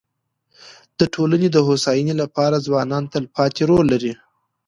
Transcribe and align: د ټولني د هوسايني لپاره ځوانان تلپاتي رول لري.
د 0.99 1.01
ټولني 1.13 1.47
د 1.51 1.57
هوسايني 1.67 2.13
لپاره 2.21 2.63
ځوانان 2.67 3.03
تلپاتي 3.13 3.63
رول 3.69 3.85
لري. 3.93 4.13